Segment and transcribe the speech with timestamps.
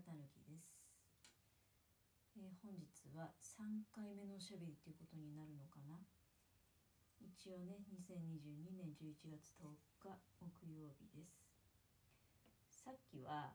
[0.00, 0.72] たぬきです、
[2.40, 6.00] えー、本日は3回目のおしゃべりということになるのかな。
[7.20, 11.36] 一応ね2022年11月10日木曜日です。
[12.72, 13.52] さっきは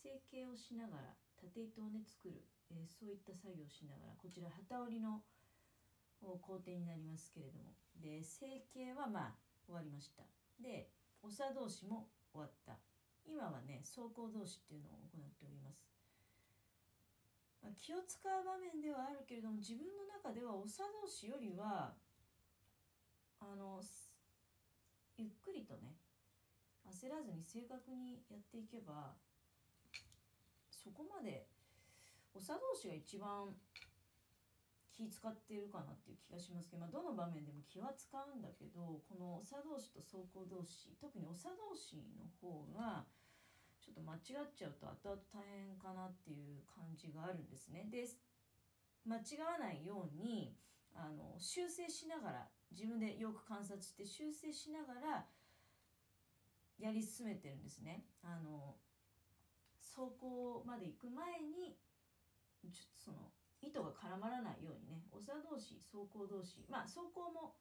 [0.00, 2.40] 成形をしながら縦糸をね作る、
[2.72, 5.20] えー、そういった作業をしながらこちら機織りの
[6.40, 7.76] 工程になりますけれども。
[8.00, 9.38] で成形はまあ
[9.68, 10.24] 終わりました。
[10.56, 10.88] で
[11.28, 12.93] 長同士も終わった。
[13.26, 15.84] 今はね走行同士っていうのを行っております、
[17.62, 21.92] まあ、気を使う場面ではあるけれども自分の中では長同士よりは
[23.40, 23.80] あの
[25.16, 25.96] ゆっくりとね
[26.88, 29.16] 焦らずに正確にやっていけば
[30.70, 31.46] そこまで
[32.34, 33.54] 長同士が一番
[34.94, 43.02] 気使ってるかなっていう気がしますけど、まあ、どの場面でも気は使うんだけどこの長同士と走行同士特に長同士の方が
[43.84, 47.86] ちょっと間違っちゃうと後々大変かなっていう感じがあるんですね。
[47.92, 48.08] で
[49.04, 50.56] 間違わないように
[50.94, 55.26] あの修正しながら自分でよく観察して修正しながら
[56.78, 58.06] やり進めてるんですね。
[58.22, 58.76] あの
[59.76, 61.76] 走行まで行く前に
[62.96, 67.54] その糸が絡まらないようにね長同士走行同士まあ走行も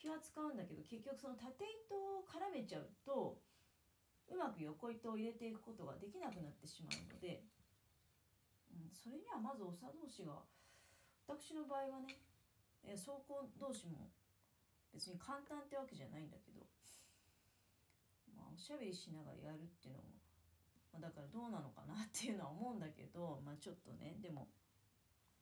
[0.00, 3.38] 気は使うんだけど結局その縦糸を絡めちゃうと
[4.30, 7.42] うまく横糸を入れていくことができなくなってしまうので、
[8.70, 10.42] うん、それにはまず長同士が
[11.26, 12.16] 私の場合はね
[12.90, 14.10] 走行同士も
[14.92, 16.66] 別に簡単ってわけじゃないんだけど、
[18.36, 20.20] まあ、おしゃべりしながらやるっていうのも、
[20.92, 24.52] まあ、だからどうなのかなっていうのは思うんだけど、まあ、ちょっとねでも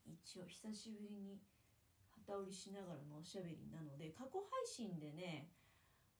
[0.06, 1.42] 一応久しぶりに
[2.26, 5.50] 旗織りしながらのおしゃべりなので過去配信でね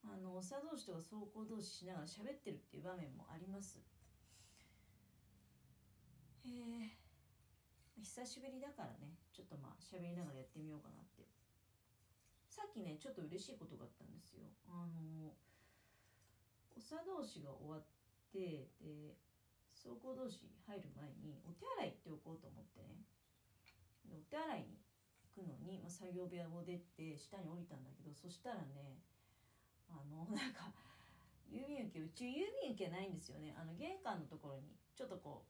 [0.05, 3.79] あの長同士とか走行同士しながら喋ってるっていう場面もあります。
[6.45, 6.97] へえ。
[8.01, 9.15] 久しぶりだからね。
[9.33, 11.29] ちょっとまあ喋りながらやってみようかなって。
[12.49, 14.49] さっきねちょっと嬉しいことがあったんですよ。
[14.69, 15.37] あの
[16.81, 17.87] 長同士が終わっ
[18.33, 19.15] てで
[19.71, 23.05] 走行同士入る前にお手洗い行っておこうと思ってね。
[24.11, 24.81] お手洗いに
[25.23, 28.99] 行くのに、まあ、作業部屋を出て下に降りたんだけどそしたらね
[29.91, 30.73] あの なんか
[31.51, 33.55] 郵便受けうち郵便受けないんですよね。
[33.59, 35.45] あの玄関のところにちょっとこ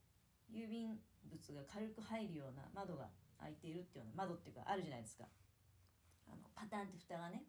[0.51, 5.25] う郵便物が軽く入るような窓が開いているっていうような窓っていうかあるじゃないですか。
[6.29, 7.45] あのパタンって蓋がね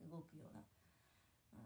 [0.00, 0.62] 動くような、
[1.54, 1.56] う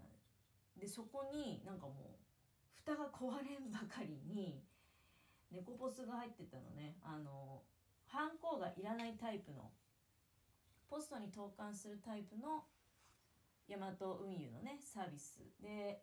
[0.79, 2.27] ん、でそこになんかもう
[2.75, 4.62] 蓋が壊れんばかりに
[5.50, 6.97] 猫ポスが入ってたのね。
[7.03, 7.62] あの
[8.06, 9.71] ハンコがいらないタイプの
[10.89, 12.65] ポストに投函するタイプの
[13.70, 15.38] ヤマト運輸のねサービス。
[15.62, 16.03] で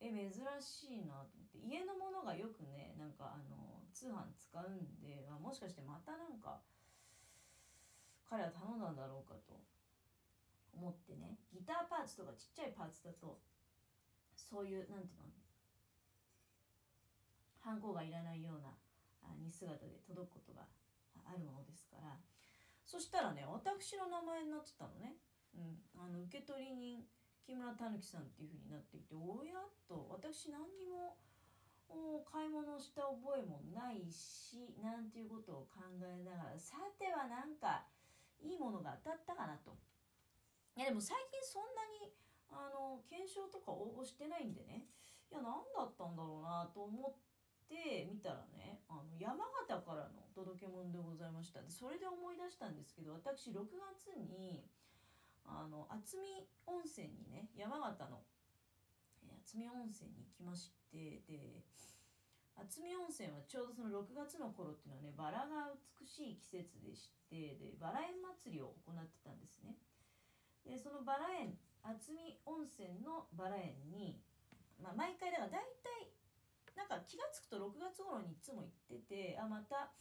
[0.00, 1.58] え珍しいなと思って。
[1.62, 6.58] 家のものがよくねなんかあの通販使うんであもしかしてまたなんか
[8.26, 9.62] 彼は頼んだんだろうかと
[10.74, 11.38] 思ってね。
[11.54, 13.38] ギターパーツとかちっちゃいパーツだと
[14.34, 15.30] そういうなんていうの
[17.60, 18.74] ハンコがいらないような
[19.38, 20.66] に姿で届くことが
[21.22, 22.18] あるものですから。
[22.90, 25.14] そしたらね私の名前になってたのね、
[25.54, 27.04] うん、あの受取人
[27.46, 31.16] 木村たぬきさんっていうふうになっていておやっと私何にも
[32.22, 37.82] 買い物した覚えもないしなんていうことを考えながらさてはなんか
[38.38, 39.74] いいものが当たったかなと。
[40.78, 42.14] いやでも最近そんなに
[42.48, 44.86] あの検証とか応募してないんでね。
[45.30, 47.30] いや何だったんだろうなと思って
[47.70, 51.62] て見たらねあの山形からの届け物でございました。
[51.62, 54.66] でそれで思い出したんですけど私6月に
[55.46, 58.22] あの渥美温泉にね山形の
[59.44, 61.62] 渥美温泉に行きましてで
[62.60, 69.76] 渥美温泉はちょうどその6月の頃っていうのはねバラが美しい季節でしてでバラ園祭りを行ってたんですね。
[70.64, 74.20] でそのバラ園渥美温泉のバラ園に、
[74.76, 76.12] まあ、毎回だから大体
[76.76, 79.92] なんか気が付くと6月頃にいつも行っててあまた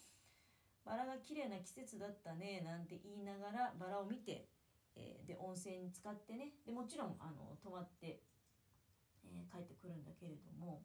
[0.83, 4.47] バラが綺麗な季節だったねなんて言いながらバラを見て、
[4.95, 8.21] えー、で温泉に使ってねでもちろんあの泊まって、
[9.23, 10.83] えー、帰ってくるんだけれども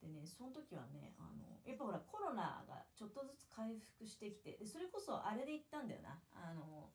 [0.00, 6.18] でねその時はねあのやっぱほらコロナがちょっとずつ回復してきてでそれこそあれで行ったんだよな。
[6.32, 6.90] あの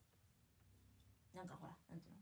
[1.33, 2.21] なんかほらなんていうの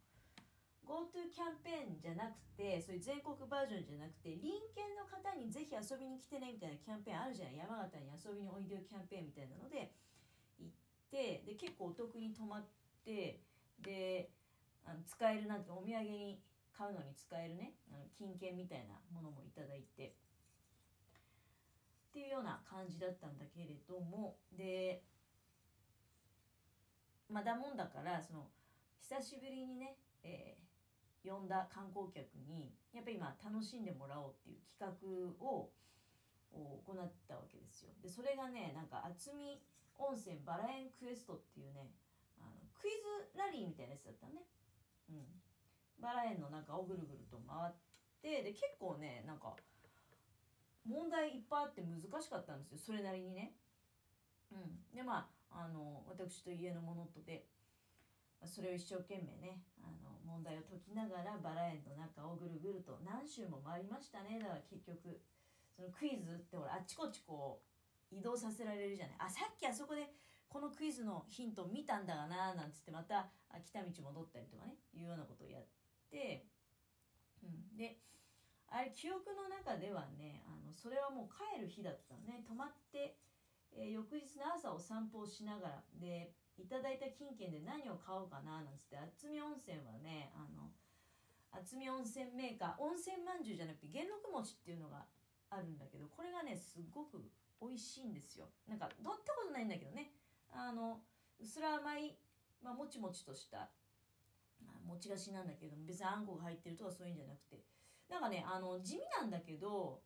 [0.81, 7.57] ？GoTo キャンペーンじゃなくてそういう全国バージョンじゃなくて隣県の方にぜひ遊びに来てねみたいなキャンペーンあるじゃない？
[7.61, 9.93] 山形に遊びにおいでよキャンペーンみたいなので
[10.57, 10.73] 行っ
[11.11, 12.65] てで結構お得に泊まっ
[13.05, 13.43] て
[13.81, 14.29] で
[14.85, 16.39] あの使えるなんてお土産に
[16.77, 20.15] 買うのに使えるねあの金券みたいなものもいただいて。
[22.31, 25.03] ような感じだったんだけれどもで
[27.29, 28.47] まだもんだからその
[28.99, 35.69] 久しぶりにね、えー、呼んだ観光客にやっぱり今楽しんでもらおうっていう企画を
[36.51, 37.91] 行ったわけですよ。
[38.03, 39.61] でそれがねなんか渥美
[39.95, 41.87] 温泉バラ園クエストっていうね
[42.81, 44.41] クイズラリーみたいなやつだったね。
[45.09, 45.29] うん。
[46.01, 47.73] バラ園の中をぐるぐると回っ
[48.21, 49.53] てで結構ねなんか
[50.83, 52.77] 問題いっぱいあって難しかったんですよ。
[52.81, 53.53] それなりにね。
[54.51, 54.81] うん。
[54.95, 57.45] でまああの私と家のものとで
[58.45, 64.39] それを一生懸命ねあの問題を解きながらバラ園の中をぐるぐると何周も回りましたね。
[64.41, 65.21] だから結局
[65.75, 67.61] そのクイズってほらあっちこっちこ
[68.11, 69.15] う移動させられるじゃない。
[69.19, 70.09] あさっきあそこで
[70.51, 73.31] このクイズのヒント見たんだがななんつってまた
[73.63, 75.63] 来た道戻ったりとかねいうようなことをやっ
[76.11, 76.43] て、
[77.39, 77.95] うん、で
[78.67, 82.43] あれ記憶の中ではねあのそれはもう帰る日だったのね。
[82.43, 83.15] 泊まって、
[83.71, 90.67] えー、翌日の朝お散歩をしながらでいただいた金券で何を買おうかななんつって渥美温泉はねあの
[91.55, 95.07] 渥美温泉メーカー温泉まんじゅうじゃなくて元禄餅っていうのが
[95.47, 97.23] あるんだけどこれがねすごく
[97.63, 98.51] 美味しいんですよ。
[98.67, 100.11] なんかどったことないんだけどね。
[100.51, 101.01] あの
[101.39, 102.17] うすら甘い、
[102.61, 103.71] まあ、もちもちとした、
[104.63, 107.63] まあ、餅菓子なんだけど別にあんこが入ってるとかそういうんじゃなくて。
[108.11, 110.03] なんかねあの地味なんだけど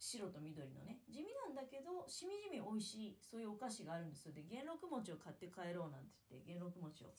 [0.00, 0.98] 白と緑のね。
[1.08, 4.32] 地味なんだけどしみじみ美味しいそういうお菓子があるんですよ。
[4.34, 7.14] で元禄餅を買って帰ろうなんて言って元禄餅を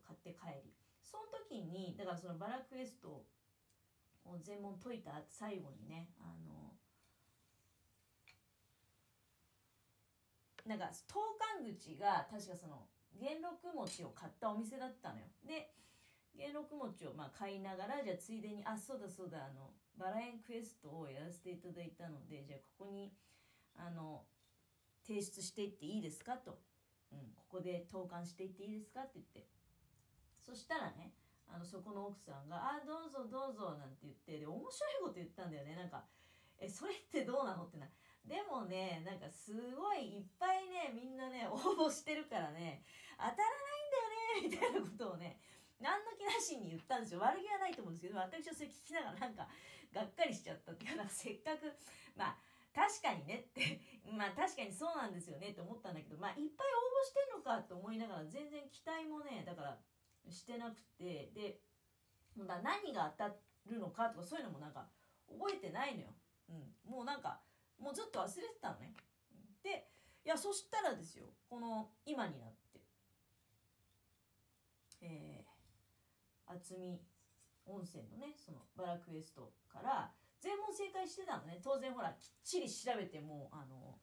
[0.00, 0.72] 買って帰り。
[1.04, 3.26] その時にだからそのバラクエスト
[4.24, 6.69] を全問解いた最後にねあの
[10.70, 11.18] なんか投
[11.58, 12.86] 函口が確かその
[13.18, 15.26] 元禄餅を買ったお店だったのよ。
[15.42, 15.74] で
[16.38, 23.12] 元禄餅をまあ買いながらじゃあついでにあそうだそうだあのバラ園クエストをやらせていただいたのでじゃあここに
[23.74, 24.22] あの
[25.02, 26.62] 提出していっていいですかと、
[27.10, 29.48] うん、ここで投函していっていいですかって言って。
[30.38, 31.12] そしたらね
[31.48, 35.74] あのそこの奥さんが「あどうぞどうぞ」なんて言ってで面白いこと言ったんだよね。
[35.74, 36.06] なんか
[36.62, 37.90] 「えそれってどうなの?」ってな。
[38.26, 42.82] でもねなんかすごいいっぱいねみんなね応募してるからね
[43.16, 45.40] 当たらないんだよねみたいなことをね
[45.80, 47.24] 何の気なしに言ったんですよ。
[47.24, 49.48] 悪気はないと思うんですけど私はそれ聞きながらなんか
[49.92, 51.72] がっかりしちゃったっていうかせっかく
[52.14, 59.78] まあ確かにねってまあ確かにそうなんですよねって思ったんだけどまあいっぱい応募してんのかと思いながら全然期待もねだから
[60.28, 61.58] してなくてで
[62.38, 63.34] だ何が当た
[63.66, 64.86] るのかとかそういうのもなんか
[65.26, 66.14] 覚えてないのよ、
[66.48, 67.40] うん、もうなんか
[67.80, 68.94] もうずっと忘れてたのね。
[69.62, 69.88] で
[70.24, 72.80] いやそしたらですよこの今になって。
[75.02, 77.00] えー、渥美
[77.66, 81.60] 温泉のねそのバラクエストから全問正解してたのね。
[81.62, 83.98] 当然ほらきっちり調べてもあの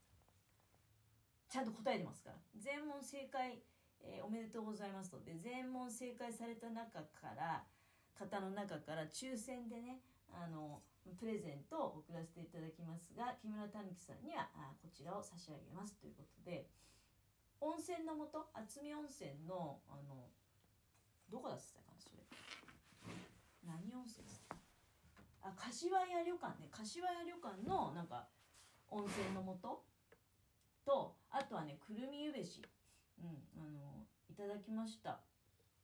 [1.50, 2.38] ちゃんと答えてますから。
[2.58, 3.62] 全問正解
[4.02, 5.20] えー、おめでとうございますと。
[5.22, 7.64] で全問正解された中から
[8.18, 10.02] 方の中から抽選でね
[10.32, 10.82] あの
[11.16, 16.68] プレゼントを送らせていただきますが木村たぬきさんにはあこちらを差し上げますということで
[17.62, 20.30] 温泉のもと渥美温泉のあの
[21.30, 22.24] どこだってたかなそれ。
[23.66, 24.56] 何温泉ですか？
[25.42, 26.70] あ柏屋旅館ね。
[26.72, 28.28] 柏屋旅館のなんか
[28.90, 29.84] 温泉のもと
[30.86, 32.62] とあとはねくるみゆべし。
[33.20, 35.20] うん、あのいただきました。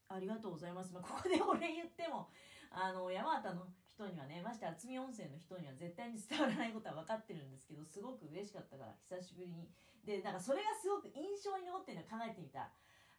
[0.07, 2.29] ありがとうございます、まあ、ここで俺言っても
[2.69, 9.69] あの山形の人にはねまして渥美温泉の人には絶対に伝わらないことは分かってるんですけどすごく嬉しかったから久しぶりに。
[10.03, 12.73] でなんかそれがすごく印象に残ってるの考えてみた。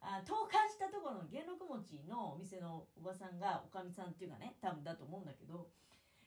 [0.04, 5.72] あ投函したところの元禄餅のお店のおばさんがおかみさんっていうかね多分だと思うんだけど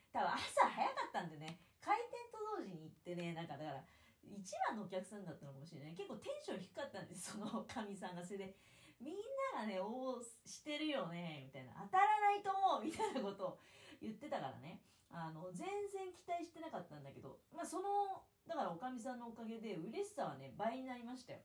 [0.09, 3.85] 多分朝早かったんでね開店と同時に行ってねなんかだから
[4.25, 5.93] 一番のお客さんだったのかもしれない。
[5.93, 8.55] 結構テンション低かったんですそのおかみさんがそれで。
[8.99, 9.15] みん
[9.53, 11.85] ながね応募してるよねみたいな。
[11.85, 13.59] 当たらないと思うみたいなことを
[14.01, 14.81] 言ってたからね。
[15.09, 21.39] あの全然期待してなかったんだけどまあそのだからおかみさんのおかげで嬉しさはね倍になりましたよ。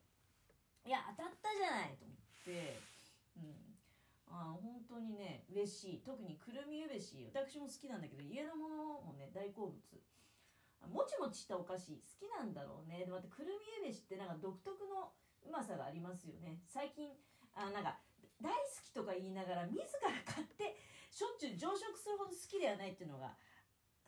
[0.85, 2.80] いや当たったじゃないと思って
[3.38, 3.54] うん。
[4.35, 6.02] あ本当にね嬉しい。
[6.02, 9.78] 特にくるみゆべし私も好きなんだけど家のものもね大好物。
[10.90, 13.06] もちもちしたお菓子好きなんだろうね。
[13.06, 15.14] でまたくるみえ飯ってなんか独特の
[15.47, 16.59] うまさがありますよね。
[16.66, 17.14] 最近
[17.54, 18.00] あなんか
[18.42, 20.75] 大好きとか言いながら自ら買って
[21.12, 23.37] しょっちゅう常食するほど好きではないっていうのが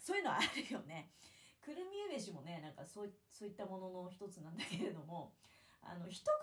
[0.00, 1.12] そういうのはあるよね。
[1.61, 5.32] くるみえ飯もねなんかそうそういったものの一つなんだけれども
[5.80, 6.37] あの人か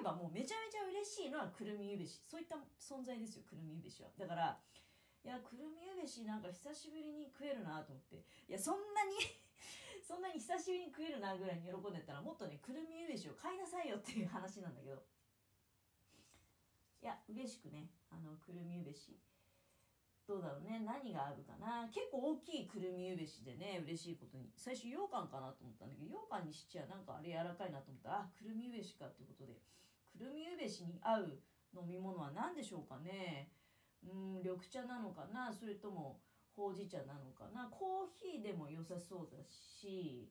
[0.00, 2.24] らもらえばもうめちゃめちゃ嬉しいのはくるみゆべし。
[2.24, 4.08] そういった存在ですよくるみゆべしは。
[4.16, 4.56] だから
[5.24, 8.24] いやくるみゆべしなんか久しぶりに食えるなと思って。
[8.48, 9.12] いやそんなに
[10.00, 15.04] そんなに久しぶりに食えるなぐらいに喜んでたらもっとねくるみゆべしを買いなさいよっていう話なんだけど。
[17.00, 17.92] いや嬉しくね。
[18.08, 19.20] あのくるみゆべし。
[20.28, 20.84] どうだろうね。
[20.84, 21.88] 何があるかな。
[21.88, 24.52] 結構大きいくるみゆべしでね嬉しいことに。
[24.52, 28.28] 最初羊羹かなと思ったんだけど羊羹にしちゃなんかあれ柔らかいなと思った。
[28.28, 29.56] らあくるみゆべしかってことで。
[30.12, 31.40] くるみゆべしに合う
[31.72, 33.48] 飲み物は何でしょうかね。
[34.04, 35.48] うん緑茶なのかな。
[35.48, 36.20] それとも
[36.52, 37.72] ほうじ茶なのかな。
[37.72, 40.28] コーヒーでも良さそうだし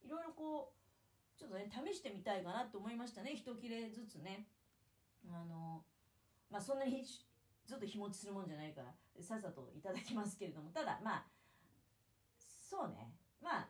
[0.00, 3.36] いろいろこうちょっとね試してみたいかなと思いましたね。
[3.36, 4.48] 一切れずつね。
[5.28, 5.84] あの
[6.48, 8.88] まあそんなにずっと日持ちするもんじゃないから。
[9.22, 10.70] さっさといただきますけれども。
[10.70, 11.26] ただまあ
[12.38, 13.14] そうね。
[13.42, 13.68] まあ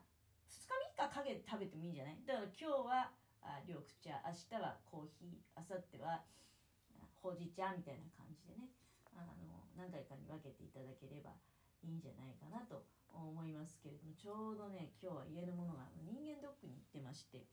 [0.48, 2.18] 2日3日かけて食べてもいいんじゃない？
[2.24, 4.22] だから今日はあ緑茶。
[4.24, 5.60] 明日はコーヒー。
[5.60, 6.24] 明後日は
[7.20, 8.70] ほうじ茶みたいな感じでね。
[9.12, 11.30] あの何回かに分けていただければ
[11.82, 14.14] いいんじゃないかなと思いますけれども。
[14.14, 17.46] ちょうどね今日は家のものが人間ドックに行ってまして。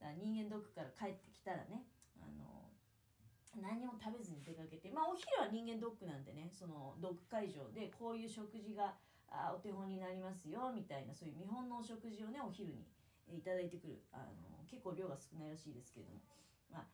[0.00, 1.84] だから人間ドックから帰ってきたらね
[2.22, 2.67] あの
[3.62, 8.94] 何も食べずに出かけてまあお昼は人間ドックなんでねそのドッグ会場でこういう食事が
[9.28, 12.88] あお手本になりますよみたいなそういう見本のお食事をねお昼に
[13.28, 14.00] いただいてくる。
[14.12, 16.20] あの結構量が少ないらしいですけれども。
[16.72, 16.86] まあ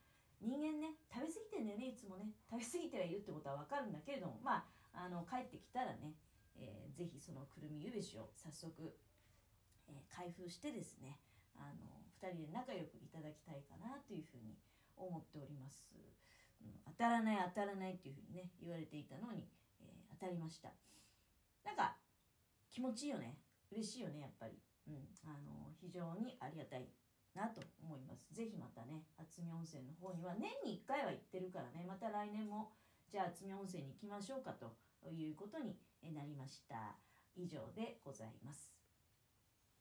[0.43, 2.35] 人間ね食べ過ぎてんだよねいつもね。
[2.51, 6.15] 食べ過ぎてはいるってことは分かるんだけれどもまああの帰ってきたらね、
[6.59, 8.95] えー、ぜひそのくるみゆべしを早速、
[9.89, 11.19] えー、開封してですね
[11.57, 14.59] あの2人で仲良くいただきたいかなというふうに
[14.97, 15.91] 思っております、
[16.87, 19.49] 当たらない当たらないっていうふうにね言われていたのに、
[19.81, 20.71] えー、当たりました
[21.65, 21.97] なんか
[22.71, 23.39] 気持ちいいよね
[23.73, 26.89] 嬉しいよねやっぱり、うん、あの非常にありがたい
[27.35, 28.33] なと思います。
[28.33, 32.71] ぜひまたね、渥美温泉の方には年に1回は行ってるからね、また来年も
[33.11, 34.71] じゃあ渥美温泉に行きましょうかと
[35.11, 35.77] いうことに
[36.15, 36.97] なりました。
[37.37, 38.74] 以上でございます。